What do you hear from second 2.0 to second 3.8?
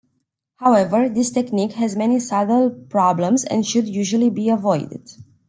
subtle problems and